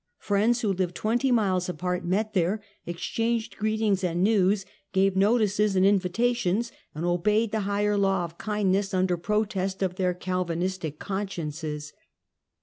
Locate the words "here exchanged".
2.33-3.55